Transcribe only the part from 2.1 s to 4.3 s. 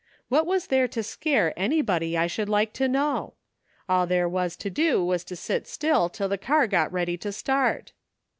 I should like to know? All there